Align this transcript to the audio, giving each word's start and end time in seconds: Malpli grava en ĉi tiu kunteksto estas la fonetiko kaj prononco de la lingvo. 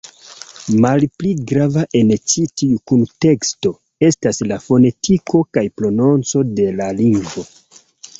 Malpli 0.83 1.33
grava 1.49 1.81
en 1.99 2.13
ĉi 2.31 2.45
tiu 2.61 2.77
kunteksto 2.91 3.73
estas 4.07 4.41
la 4.53 4.57
fonetiko 4.63 5.43
kaj 5.59 5.65
prononco 5.83 6.43
de 6.61 6.67
la 6.81 6.89
lingvo. 7.03 7.45